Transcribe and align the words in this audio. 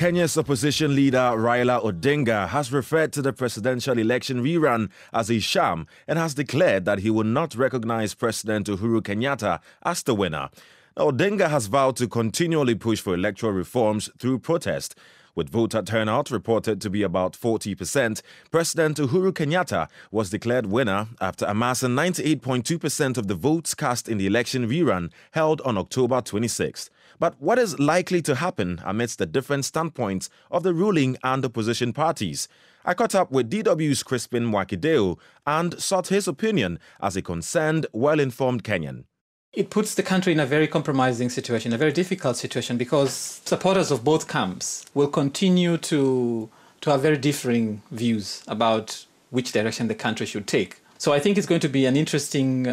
Kenya's 0.00 0.38
opposition 0.38 0.96
leader 0.96 1.18
Raila 1.36 1.84
Odinga 1.84 2.48
has 2.48 2.72
referred 2.72 3.12
to 3.12 3.20
the 3.20 3.34
presidential 3.34 3.98
election 3.98 4.42
rerun 4.42 4.88
as 5.12 5.30
a 5.30 5.40
sham 5.40 5.86
and 6.08 6.18
has 6.18 6.32
declared 6.32 6.86
that 6.86 7.00
he 7.00 7.10
will 7.10 7.22
not 7.22 7.54
recognize 7.54 8.14
President 8.14 8.66
Uhuru 8.66 9.02
Kenyatta 9.02 9.60
as 9.82 10.02
the 10.02 10.14
winner. 10.14 10.48
Odinga 10.96 11.50
has 11.50 11.66
vowed 11.66 11.96
to 11.96 12.08
continually 12.08 12.74
push 12.74 12.98
for 12.98 13.12
electoral 13.12 13.52
reforms 13.52 14.08
through 14.18 14.38
protest. 14.38 14.94
With 15.40 15.48
voter 15.48 15.80
turnout 15.80 16.30
reported 16.30 16.82
to 16.82 16.90
be 16.90 17.02
about 17.02 17.32
40%, 17.32 18.20
President 18.50 18.98
Uhuru 18.98 19.32
Kenyatta 19.32 19.88
was 20.10 20.28
declared 20.28 20.66
winner 20.66 21.08
after 21.18 21.46
amassing 21.46 21.92
98.2% 21.92 23.16
of 23.16 23.26
the 23.26 23.34
votes 23.34 23.74
cast 23.74 24.06
in 24.06 24.18
the 24.18 24.26
election 24.26 24.68
rerun 24.68 25.10
held 25.30 25.62
on 25.62 25.78
October 25.78 26.16
26th. 26.16 26.90
But 27.18 27.40
what 27.40 27.58
is 27.58 27.78
likely 27.78 28.20
to 28.20 28.34
happen 28.34 28.82
amidst 28.84 29.18
the 29.18 29.24
different 29.24 29.64
standpoints 29.64 30.28
of 30.50 30.62
the 30.62 30.74
ruling 30.74 31.16
and 31.24 31.42
opposition 31.42 31.94
parties? 31.94 32.46
I 32.84 32.92
caught 32.92 33.14
up 33.14 33.32
with 33.32 33.48
DW's 33.50 34.02
Chrispin 34.02 34.44
Mwakideu 34.44 35.18
and 35.46 35.80
sought 35.80 36.08
his 36.08 36.28
opinion 36.28 36.78
as 37.00 37.16
a 37.16 37.22
concerned, 37.22 37.86
well 37.94 38.20
informed 38.20 38.62
Kenyan. 38.62 39.04
It 39.52 39.68
puts 39.68 39.94
the 39.94 40.02
country 40.04 40.32
in 40.32 40.38
a 40.38 40.46
very 40.46 40.68
compromising 40.68 41.28
situation, 41.28 41.72
a 41.72 41.78
very 41.78 41.92
difficult 41.92 42.36
situation, 42.36 42.76
because 42.76 43.40
supporters 43.44 43.90
of 43.90 44.04
both 44.04 44.28
camps 44.28 44.86
will 44.94 45.08
continue 45.08 45.76
to, 45.78 46.48
to 46.82 46.90
have 46.90 47.02
very 47.02 47.16
differing 47.16 47.82
views 47.90 48.44
about 48.46 49.06
which 49.30 49.50
direction 49.50 49.88
the 49.88 49.94
country 49.94 50.26
should 50.26 50.46
take. 50.46 50.80
So 50.98 51.12
I 51.12 51.18
think 51.18 51.36
it's 51.36 51.48
going 51.48 51.62
to 51.62 51.68
be 51.68 51.86
an 51.86 51.96
interesting 51.96 52.68
uh, 52.68 52.72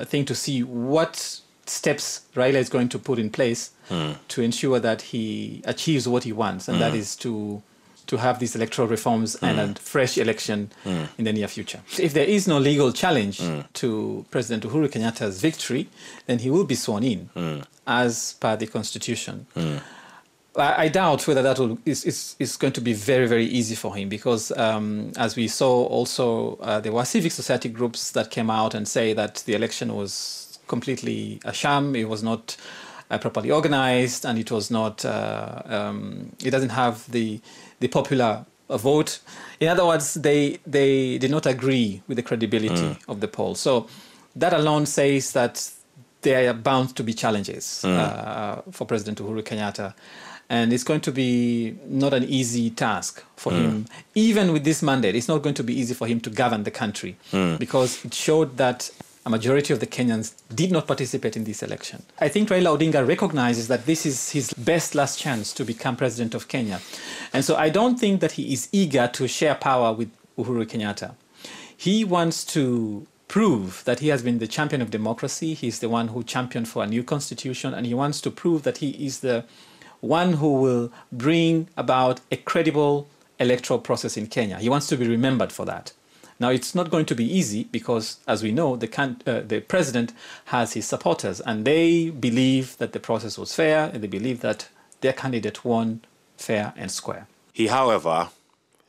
uh, 0.00 0.04
thing 0.04 0.24
to 0.24 0.34
see 0.34 0.64
what 0.64 1.40
steps 1.66 2.22
Raila 2.34 2.54
is 2.54 2.68
going 2.68 2.88
to 2.88 2.98
put 2.98 3.18
in 3.18 3.30
place 3.30 3.70
mm. 3.88 4.16
to 4.28 4.42
ensure 4.42 4.80
that 4.80 5.02
he 5.02 5.62
achieves 5.64 6.08
what 6.08 6.24
he 6.24 6.32
wants, 6.32 6.66
and 6.66 6.78
mm. 6.78 6.80
that 6.80 6.92
hmm. 6.92 6.96
to 7.18 7.62
to 8.06 8.16
have 8.16 8.38
these 8.38 8.54
electoral 8.54 8.88
reforms 8.88 9.36
mm. 9.36 9.48
and 9.48 9.76
a 9.76 9.80
fresh 9.80 10.18
election 10.18 10.70
mm. 10.84 11.08
in 11.18 11.24
the 11.24 11.32
near 11.32 11.48
future. 11.48 11.80
If 11.98 12.12
there 12.12 12.24
is 12.24 12.46
no 12.46 12.58
legal 12.58 12.92
challenge 12.92 13.38
mm. 13.38 13.64
to 13.74 14.24
President 14.30 14.64
Uhuru 14.64 14.88
Kenyatta's 14.88 15.40
victory, 15.40 15.88
then 16.26 16.38
he 16.38 16.50
will 16.50 16.64
be 16.64 16.74
sworn 16.74 17.02
in 17.02 17.64
as 17.86 18.34
per 18.40 18.56
the 18.56 18.66
constitution. 18.66 19.46
I, 20.56 20.84
I, 20.84 20.88
doubt 20.88 21.26
whether 21.26 21.42
that 21.42 21.58
will, 21.58 21.78
is, 21.84 22.04
is, 22.04 22.36
is 22.38 22.56
going 22.56 22.72
to 22.74 22.80
be 22.80 22.92
very, 22.92 23.26
very 23.26 23.44
easy 23.44 23.74
for 23.74 23.94
him 23.94 24.08
because, 24.08 24.52
um, 24.52 25.12
as 25.16 25.36
we 25.36 25.48
saw, 25.48 25.84
also 25.84 26.56
uh, 26.56 26.80
there 26.80 26.92
were 26.92 27.04
civic 27.04 27.32
society 27.32 27.68
groups 27.68 28.12
that 28.12 28.30
came 28.30 28.50
out 28.50 28.74
and 28.74 28.88
say 28.88 29.12
that 29.12 29.42
the 29.46 29.54
election 29.54 29.94
was 29.94 30.58
completely 30.66 31.40
a 31.44 31.52
sham. 31.52 31.94
It 31.94 32.08
was 32.08 32.22
not 32.22 32.56
uh, 33.10 33.18
properly 33.18 33.50
organized, 33.50 34.24
and 34.24 34.38
it 34.38 34.50
was 34.50 34.70
not. 34.70 35.04
Uh, 35.04 35.62
um, 35.66 36.32
it 36.44 36.50
doesn't 36.50 36.70
have 36.70 37.10
the 37.10 37.40
the 37.80 37.88
popular 37.88 38.44
vote. 38.68 39.20
In 39.60 39.68
other 39.68 39.86
words, 39.86 40.14
they 40.14 40.58
they 40.66 41.18
did 41.18 41.30
not 41.30 41.46
agree 41.46 42.02
with 42.08 42.16
the 42.16 42.22
credibility 42.22 42.74
mm. 42.74 42.98
of 43.08 43.20
the 43.20 43.28
poll. 43.28 43.54
So 43.54 43.88
that 44.34 44.52
alone 44.52 44.86
says 44.86 45.32
that 45.32 45.70
there 46.22 46.50
are 46.50 46.54
bound 46.54 46.96
to 46.96 47.02
be 47.04 47.14
challenges 47.14 47.82
mm. 47.84 47.96
uh, 47.96 48.62
for 48.70 48.86
President 48.86 49.18
Uhuru 49.18 49.42
Kenyatta. 49.42 49.94
And 50.48 50.72
it's 50.72 50.84
going 50.84 51.00
to 51.00 51.10
be 51.10 51.76
not 51.88 52.14
an 52.14 52.22
easy 52.24 52.70
task 52.70 53.24
for 53.34 53.50
mm. 53.50 53.62
him. 53.62 53.86
Even 54.14 54.52
with 54.52 54.62
this 54.62 54.80
mandate, 54.80 55.16
it's 55.16 55.26
not 55.26 55.42
going 55.42 55.56
to 55.56 55.64
be 55.64 55.74
easy 55.78 55.94
for 55.94 56.06
him 56.06 56.20
to 56.20 56.30
govern 56.30 56.62
the 56.62 56.70
country 56.70 57.16
mm. 57.32 57.58
because 57.58 58.04
it 58.04 58.14
showed 58.14 58.56
that 58.56 58.90
a 59.26 59.28
majority 59.28 59.72
of 59.74 59.80
the 59.80 59.86
Kenyans 59.88 60.34
did 60.54 60.70
not 60.70 60.86
participate 60.86 61.36
in 61.36 61.42
this 61.42 61.60
election. 61.60 62.04
I 62.20 62.28
think 62.28 62.48
Raila 62.48 62.78
Odinga 62.78 63.06
recognizes 63.06 63.66
that 63.66 63.84
this 63.84 64.06
is 64.06 64.30
his 64.30 64.52
best 64.52 64.94
last 64.94 65.18
chance 65.18 65.52
to 65.54 65.64
become 65.64 65.96
president 65.96 66.32
of 66.32 66.46
Kenya. 66.46 66.80
And 67.32 67.44
so 67.44 67.56
I 67.56 67.68
don't 67.68 67.98
think 67.98 68.20
that 68.20 68.32
he 68.32 68.52
is 68.52 68.68
eager 68.70 69.08
to 69.14 69.26
share 69.26 69.56
power 69.56 69.92
with 69.92 70.12
Uhuru 70.38 70.64
Kenyatta. 70.64 71.16
He 71.76 72.04
wants 72.04 72.44
to 72.54 73.08
prove 73.26 73.82
that 73.84 73.98
he 73.98 74.08
has 74.08 74.22
been 74.22 74.38
the 74.38 74.46
champion 74.46 74.80
of 74.80 74.92
democracy. 74.92 75.54
He's 75.54 75.80
the 75.80 75.88
one 75.88 76.08
who 76.08 76.22
championed 76.22 76.68
for 76.68 76.84
a 76.84 76.86
new 76.86 77.02
constitution, 77.02 77.74
and 77.74 77.84
he 77.84 77.94
wants 77.94 78.20
to 78.20 78.30
prove 78.30 78.62
that 78.62 78.78
he 78.78 78.90
is 78.90 79.20
the 79.20 79.44
one 80.00 80.34
who 80.34 80.60
will 80.60 80.92
bring 81.10 81.68
about 81.76 82.20
a 82.30 82.36
credible 82.36 83.08
electoral 83.40 83.80
process 83.80 84.16
in 84.16 84.28
Kenya. 84.28 84.58
He 84.58 84.68
wants 84.68 84.86
to 84.86 84.96
be 84.96 85.08
remembered 85.08 85.52
for 85.52 85.66
that. 85.66 85.92
Now, 86.38 86.50
it's 86.50 86.74
not 86.74 86.90
going 86.90 87.06
to 87.06 87.14
be 87.14 87.24
easy 87.24 87.64
because, 87.64 88.18
as 88.26 88.42
we 88.42 88.52
know, 88.52 88.76
the, 88.76 88.88
uh, 89.26 89.40
the 89.40 89.60
president 89.60 90.12
has 90.46 90.74
his 90.74 90.86
supporters 90.86 91.40
and 91.40 91.64
they 91.64 92.10
believe 92.10 92.76
that 92.78 92.92
the 92.92 93.00
process 93.00 93.38
was 93.38 93.54
fair 93.54 93.90
and 93.92 94.02
they 94.02 94.08
believe 94.08 94.40
that 94.40 94.68
their 95.00 95.14
candidate 95.14 95.64
won 95.64 96.02
fair 96.36 96.74
and 96.76 96.90
square. 96.90 97.26
He, 97.52 97.68
however, 97.68 98.28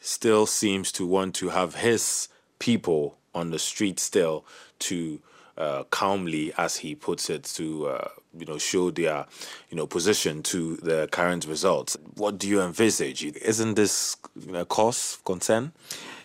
still 0.00 0.46
seems 0.46 0.90
to 0.92 1.06
want 1.06 1.34
to 1.36 1.50
have 1.50 1.76
his 1.76 2.28
people 2.58 3.16
on 3.34 3.50
the 3.50 3.58
street 3.58 4.00
still 4.00 4.44
to 4.78 5.20
uh, 5.56 5.84
calmly, 5.84 6.52
as 6.58 6.78
he 6.78 6.94
puts 6.94 7.30
it, 7.30 7.44
to 7.44 7.86
uh, 7.86 8.08
you 8.36 8.44
know 8.46 8.58
show 8.58 8.90
their 8.90 9.26
you 9.70 9.76
know 9.76 9.86
position 9.86 10.42
to 10.42 10.76
the 10.76 11.08
current 11.12 11.46
results. 11.46 11.96
What 12.16 12.38
do 12.38 12.48
you 12.48 12.60
envisage? 12.60 13.24
Isn't 13.24 13.74
this 13.74 14.16
you 14.34 14.52
know, 14.52 14.60
a 14.60 14.64
cause 14.64 15.18
concern? 15.24 15.72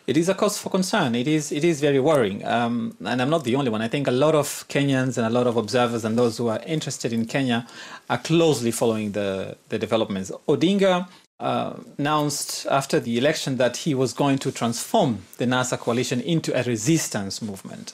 It 0.09 0.17
is 0.17 0.27
a 0.27 0.33
cause 0.33 0.57
for 0.57 0.69
concern. 0.71 1.13
It 1.13 1.27
is 1.27 1.51
it 1.51 1.63
is 1.63 1.79
very 1.79 1.99
worrying, 1.99 2.43
um, 2.45 2.97
and 3.05 3.21
I'm 3.21 3.29
not 3.29 3.43
the 3.43 3.55
only 3.55 3.69
one. 3.69 3.81
I 3.83 3.87
think 3.87 4.07
a 4.07 4.17
lot 4.25 4.33
of 4.33 4.47
Kenyans 4.67 5.17
and 5.17 5.27
a 5.27 5.29
lot 5.29 5.45
of 5.45 5.55
observers 5.55 6.03
and 6.03 6.17
those 6.17 6.37
who 6.39 6.47
are 6.47 6.61
interested 6.65 7.13
in 7.13 7.25
Kenya 7.25 7.67
are 8.09 8.17
closely 8.17 8.71
following 8.71 9.11
the 9.11 9.55
the 9.69 9.77
developments. 9.77 10.31
Odinga 10.47 11.07
uh, 11.39 11.73
announced 11.99 12.65
after 12.71 12.99
the 12.99 13.17
election 13.19 13.57
that 13.57 13.77
he 13.77 13.93
was 13.93 14.11
going 14.13 14.39
to 14.39 14.51
transform 14.51 15.11
the 15.37 15.45
NASA 15.45 15.77
coalition 15.77 16.19
into 16.21 16.49
a 16.59 16.63
resistance 16.63 17.39
movement. 17.41 17.93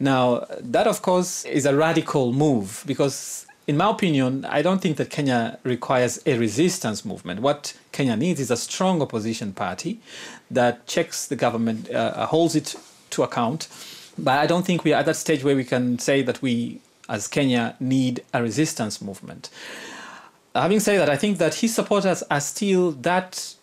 Now, 0.00 0.46
that 0.60 0.86
of 0.86 1.02
course 1.02 1.44
is 1.44 1.66
a 1.66 1.74
radical 1.76 2.32
move 2.32 2.84
because 2.86 3.44
in 3.68 3.76
my 3.76 3.90
opinion, 3.90 4.46
I 4.46 4.62
don't 4.62 4.80
think 4.80 4.96
that 4.96 5.10
Kenya 5.10 5.58
requires 5.62 6.22
a 6.24 6.38
resistance 6.38 7.04
movement. 7.04 7.40
What 7.40 7.74
Kenya 7.92 8.16
needs 8.16 8.40
is 8.40 8.50
a 8.50 8.56
strong 8.56 9.02
opposition 9.02 9.52
party 9.52 10.00
that 10.50 10.86
checks 10.86 11.26
the 11.26 11.36
government, 11.36 11.90
uh, 11.90 12.14
uh, 12.16 12.26
holds 12.26 12.56
it 12.56 12.76
to 13.10 13.22
account. 13.22 13.68
But 14.16 14.38
I 14.38 14.46
don't 14.46 14.64
think 14.64 14.84
we 14.84 14.94
are 14.94 15.00
at 15.00 15.06
that 15.06 15.16
stage 15.16 15.44
where 15.44 15.54
we 15.54 15.64
can 15.64 15.98
say 15.98 16.22
that 16.22 16.40
we, 16.40 16.80
as 17.10 17.28
Kenya, 17.28 17.76
need 17.78 18.24
a 18.32 18.42
resistance 18.42 19.02
movement. 19.02 19.50
Having 20.54 20.80
said 20.80 21.00
that, 21.00 21.10
I 21.10 21.18
think 21.18 21.36
that 21.36 21.56
his 21.56 21.74
supporters 21.74 22.22
are 22.30 22.40
still 22.40 22.92
that. 22.92 23.54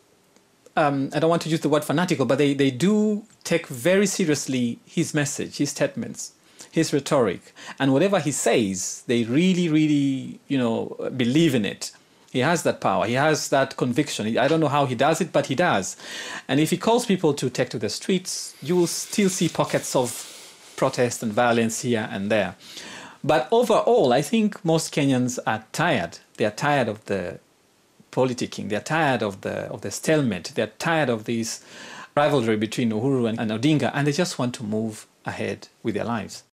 Um, 0.77 1.09
I 1.15 1.19
don't 1.19 1.31
want 1.31 1.41
to 1.43 1.49
use 1.49 1.61
the 1.61 1.69
word 1.69 1.83
fanatical, 1.83 2.27
but 2.27 2.37
they, 2.37 2.53
they 2.53 2.69
do 2.69 3.25
take 3.43 3.65
very 3.67 4.05
seriously 4.05 4.77
his 4.85 5.15
message, 5.15 5.57
his 5.57 5.71
statements 5.71 6.33
his 6.75 6.91
rhetoric, 6.91 7.53
and 7.79 7.93
whatever 7.93 8.19
he 8.19 8.31
says, 8.31 9.03
they 9.07 9.23
really, 9.23 9.69
really, 9.69 10.41
you 10.49 10.57
know, 10.57 10.77
believe 11.15 11.55
in 11.55 11.63
it. 11.63 11.91
He 12.33 12.39
has 12.39 12.63
that 12.63 12.81
power. 12.81 13.05
He 13.05 13.13
has 13.13 13.47
that 13.47 13.77
conviction. 13.77 14.37
I 14.37 14.49
don't 14.49 14.59
know 14.59 14.67
how 14.67 14.85
he 14.85 14.93
does 14.93 15.21
it, 15.21 15.31
but 15.31 15.45
he 15.45 15.55
does. 15.55 15.95
And 16.49 16.59
if 16.59 16.71
he 16.71 16.77
calls 16.77 17.05
people 17.05 17.33
to 17.35 17.49
take 17.49 17.69
to 17.69 17.79
the 17.79 17.87
streets, 17.87 18.55
you 18.61 18.75
will 18.75 18.87
still 18.87 19.29
see 19.29 19.47
pockets 19.47 19.95
of 19.95 20.09
protest 20.75 21.23
and 21.23 21.31
violence 21.31 21.83
here 21.83 22.09
and 22.11 22.29
there. 22.29 22.55
But 23.23 23.47
overall, 23.51 24.11
I 24.11 24.21
think 24.21 24.65
most 24.65 24.93
Kenyans 24.93 25.39
are 25.47 25.63
tired. 25.71 26.19
They 26.35 26.43
are 26.43 26.51
tired 26.51 26.89
of 26.89 27.05
the 27.05 27.39
politicking. 28.11 28.67
They 28.67 28.75
are 28.75 28.89
tired 28.97 29.23
of 29.23 29.41
the 29.45 29.71
of 29.71 29.79
the 29.79 29.91
stalemate. 29.91 30.51
They 30.55 30.63
are 30.63 30.75
tired 30.89 31.09
of 31.09 31.23
this 31.23 31.63
rivalry 32.15 32.57
between 32.57 32.91
Uhuru 32.91 33.29
and, 33.29 33.39
and 33.39 33.49
Odinga, 33.51 33.91
and 33.93 34.05
they 34.05 34.11
just 34.11 34.37
want 34.37 34.53
to 34.55 34.63
move 34.63 35.07
ahead 35.25 35.69
with 35.83 35.95
their 35.95 36.09
lives. 36.17 36.43